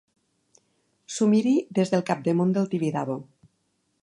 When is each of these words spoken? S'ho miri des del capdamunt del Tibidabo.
S'ho 1.15 1.27
miri 1.35 1.53
des 1.81 1.95
del 1.95 2.05
capdamunt 2.11 2.57
del 2.57 2.69
Tibidabo. 2.73 3.21